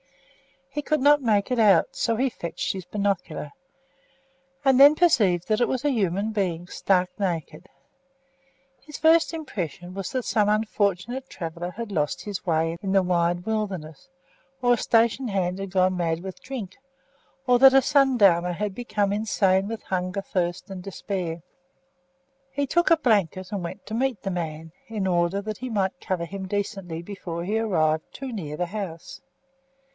[0.71, 3.51] He could not make it out; so he fetched his binocular,
[4.65, 7.67] and then perceived that it was a human being, stark naked.
[8.79, 13.45] His first impression was that some unfortunate traveller had lost his way in the wide
[13.45, 14.07] wilderness,
[14.61, 16.77] or a station hand had gone mad with drink,
[17.45, 21.43] or that a sundowner had become insane with hunger, thirst, and despair.
[22.49, 26.01] He took a blanket and went to meet the man, in order that he might
[26.01, 29.21] cover him decently before he arrived too near the house.